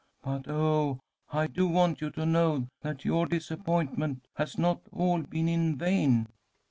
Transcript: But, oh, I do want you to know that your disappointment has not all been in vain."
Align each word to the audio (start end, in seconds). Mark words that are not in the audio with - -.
But, 0.23 0.47
oh, 0.47 0.99
I 1.31 1.45
do 1.45 1.67
want 1.67 2.01
you 2.01 2.09
to 2.09 2.25
know 2.25 2.67
that 2.81 3.05
your 3.05 3.27
disappointment 3.27 4.25
has 4.33 4.57
not 4.57 4.81
all 4.91 5.21
been 5.21 5.47
in 5.47 5.77
vain." 5.77 6.25